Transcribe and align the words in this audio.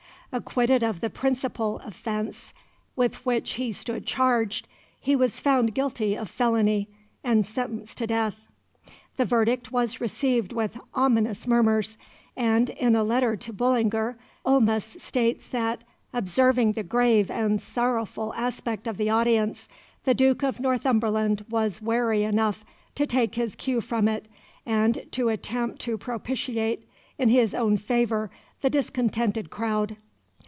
Acquitted 0.33 0.81
of 0.81 1.01
the 1.01 1.09
principal 1.09 1.79
offence 1.79 2.53
with 2.95 3.25
which 3.25 3.55
he 3.55 3.69
stood 3.73 4.05
charged, 4.05 4.65
he 4.97 5.13
was 5.13 5.41
found 5.41 5.75
guilty 5.75 6.15
of 6.15 6.29
felony, 6.29 6.87
and 7.21 7.45
sentenced 7.45 7.97
to 7.97 8.07
death. 8.07 8.37
The 9.17 9.25
verdict 9.25 9.73
was 9.73 9.99
received 9.99 10.53
with 10.53 10.79
ominous 10.93 11.45
murmurs, 11.45 11.97
and, 12.37 12.69
in 12.69 12.95
a 12.95 13.03
letter 13.03 13.35
to 13.35 13.51
Bullinger, 13.51 14.15
Ulmis 14.45 14.95
states 15.01 15.49
that, 15.49 15.83
observing 16.13 16.71
the 16.71 16.83
grave 16.83 17.29
and 17.29 17.61
sorrowful 17.61 18.33
aspect 18.35 18.87
of 18.87 18.95
the 18.95 19.09
audience, 19.09 19.67
the 20.05 20.13
Duke 20.13 20.43
of 20.43 20.61
Northumberland 20.61 21.43
was 21.49 21.81
wary 21.81 22.23
enough 22.23 22.63
to 22.95 23.05
take 23.05 23.35
his 23.35 23.53
cue 23.57 23.81
from 23.81 24.07
it, 24.07 24.27
and 24.65 25.05
to 25.11 25.27
attempt 25.27 25.81
to 25.81 25.97
propitiate 25.97 26.87
in 27.17 27.27
his 27.27 27.53
own 27.53 27.75
favour 27.75 28.31
the 28.61 28.69
discontented 28.69 29.49
crowd. 29.49 29.97